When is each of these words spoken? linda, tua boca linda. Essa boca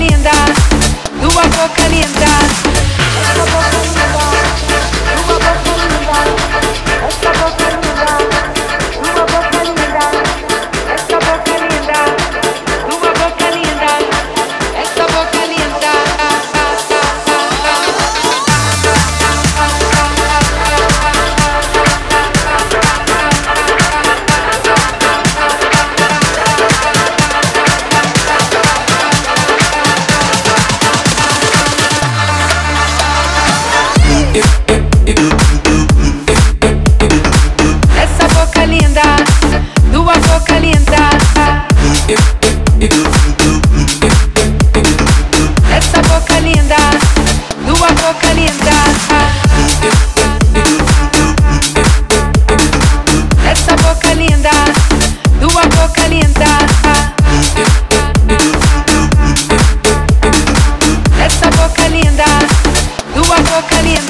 linda, 0.00 0.30
tua 1.20 1.42
boca 1.42 1.88
linda. 1.88 2.29
Essa 63.50 63.62
boca 63.62 64.09